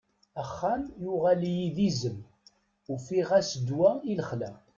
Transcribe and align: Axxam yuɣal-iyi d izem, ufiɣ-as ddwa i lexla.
Axxam 0.41 0.83
yuɣal-iyi 1.01 1.67
d 1.75 1.77
izem, 1.87 2.17
ufiɣ-as 2.93 3.51
ddwa 3.59 3.91
i 4.11 4.13
lexla. 4.19 4.51